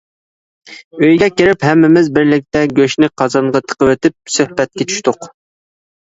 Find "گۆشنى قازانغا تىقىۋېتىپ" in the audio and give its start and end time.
2.81-4.35